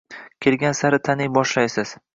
[0.45, 1.99] Kelgan sari taniy boshlaysiz